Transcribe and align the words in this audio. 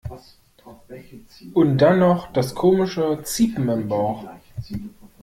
Und 1.53 1.77
dann 1.77 1.99
noch 1.99 2.33
das 2.33 2.55
komische 2.55 3.19
ziepen 3.23 3.69
im 3.69 3.87
Bauch. 3.87 4.23